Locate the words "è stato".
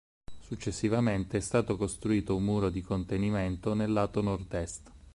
1.37-1.77